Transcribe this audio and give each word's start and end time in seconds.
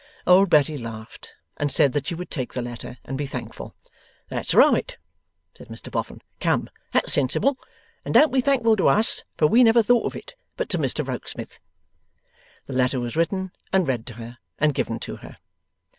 Old 0.25 0.49
Betty 0.49 0.79
laughed, 0.79 1.35
and 1.57 1.71
said 1.71 1.93
that 1.93 2.07
she 2.07 2.15
would 2.15 2.31
take 2.31 2.53
the 2.53 2.61
letter 2.63 2.97
and 3.05 3.19
be 3.19 3.27
thankful. 3.27 3.75
'That's 4.29 4.55
right!' 4.55 4.97
said 5.55 5.67
Mr 5.67 5.91
Boffin. 5.91 6.21
'Come! 6.39 6.71
That's 6.91 7.13
sensible. 7.13 7.59
And 8.03 8.11
don't 8.15 8.33
be 8.33 8.41
thankful 8.41 8.75
to 8.77 8.87
us 8.87 9.23
(for 9.37 9.45
we 9.45 9.63
never 9.63 9.83
thought 9.83 10.07
of 10.07 10.15
it), 10.15 10.33
but 10.57 10.69
to 10.69 10.79
Mr 10.79 11.07
Rokesmith.' 11.07 11.59
The 12.65 12.73
letter 12.73 12.99
was 12.99 13.15
written, 13.15 13.51
and 13.71 13.87
read 13.87 14.07
to 14.07 14.13
her, 14.15 14.39
and 14.57 14.73
given 14.73 14.97
to 15.01 15.17
her. 15.17 15.37